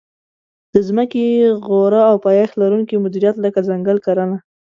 د 0.73 0.75
ځمکې 0.87 1.21
غوره 1.67 2.01
او 2.11 2.15
پایښت 2.25 2.55
لرونکې 2.61 2.95
مدیریت 3.03 3.35
لکه 3.45 3.59
ځنګل 3.69 3.97
کرنه. 4.05 4.37